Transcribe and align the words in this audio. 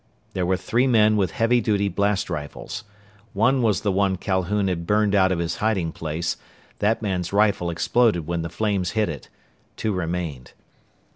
There 0.33 0.47
were 0.47 0.57
three 0.57 0.87
men 0.87 1.15
with 1.15 1.29
heavy 1.29 1.61
duty 1.61 1.87
blast 1.87 2.27
rifles. 2.31 2.85
One 3.33 3.61
was 3.61 3.81
the 3.81 3.91
one 3.91 4.15
Calhoun 4.17 4.67
had 4.67 4.87
burned 4.87 5.13
out 5.13 5.31
of 5.31 5.37
his 5.37 5.57
hiding 5.57 5.91
place. 5.91 6.37
That 6.79 7.03
man's 7.03 7.31
rifle 7.31 7.69
exploded 7.69 8.25
when 8.25 8.41
the 8.41 8.49
flames 8.49 8.93
hit 8.97 9.09
it. 9.09 9.29
Two 9.77 9.93
remained. 9.93 10.53